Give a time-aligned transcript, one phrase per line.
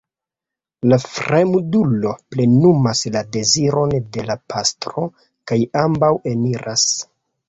[0.91, 5.05] La fremdulo plenumas la deziron de la pastro
[5.53, 6.87] kaj ambaŭ eniras.